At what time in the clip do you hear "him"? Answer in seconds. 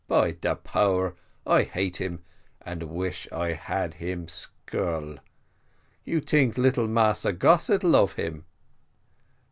1.97-2.23, 3.93-4.27, 8.13-8.45